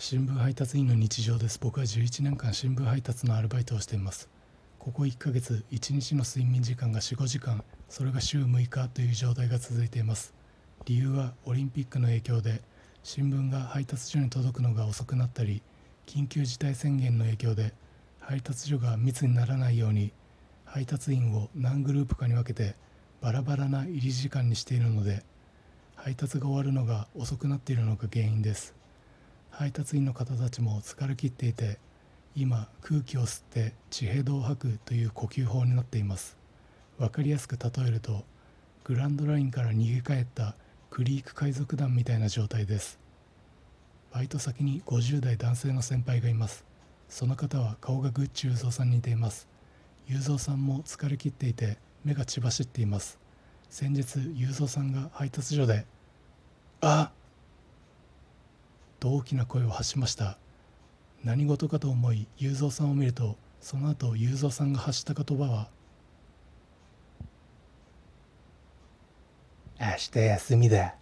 [0.00, 1.58] 新聞配達員の日常です。
[1.60, 4.28] 僕は11年間新聞配達のアルバイトをしています。
[4.78, 10.32] ここ1ヶ月1日の睡眠時間が45時間それが週6日という状態が続いています。
[10.84, 12.60] 理由はオリンピックの影響で
[13.02, 15.62] 新聞が配達所に届くのが遅くなったり
[16.06, 17.74] 緊急事態宣言の影響で
[18.20, 20.12] 配達所が密にならないように
[20.64, 22.76] 配達員を何グループかに分けて
[23.20, 25.24] バラバラな入り時間にしているので
[25.96, 28.78] 配達が終わるのが遅くなっているのが原因です。
[29.58, 31.80] 配達員の方たちも疲れ切っていて
[32.36, 36.38] 今空気を吸って地平道を吐くという呼吸法になっています。
[36.96, 38.22] 分かりやすく例えると
[38.84, 40.54] グランドラインから逃げ帰った
[40.90, 43.00] クリーク海賊団みたいな状態です。
[44.12, 46.64] バイト先に50代男性の先輩がいます。
[47.08, 49.48] その方は顔がグッチ雄三さんに似ています。
[50.06, 53.18] 雄三さんも疲れ切っていて目が血走っています。
[53.70, 55.84] 先日雄三さんが配達所で
[56.80, 57.10] 「あ
[59.00, 60.38] と大きな声を発しました。
[61.24, 65.68] 何事かと思い雄三さんを見るとその後雄三さんが発した言葉は
[69.80, 70.94] 「明日休みだ。